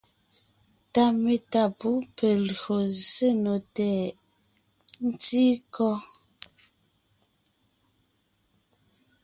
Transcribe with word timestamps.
Ta 0.93 1.05
metá 1.23 1.63
pú 1.79 1.89
pe 2.15 2.27
lyò 2.47 2.75
zsé 3.01 3.27
nò 3.43 3.53
tɛʼ? 3.75 4.15
ntí 5.07 5.43
kɔ́? 5.73 5.93